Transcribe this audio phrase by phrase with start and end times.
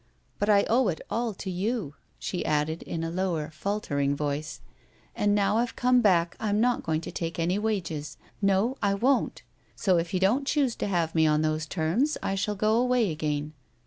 [0.39, 4.59] But I owe it all to you," she added in a lower faltering voice;"
[5.15, 8.17] and now I've come back I'm not going to take any wages.
[8.41, 8.77] No!
[8.81, 9.43] I won't!
[9.75, 13.11] So, if you don't choose to have me on those terms, I shall go away
[13.11, 13.53] again."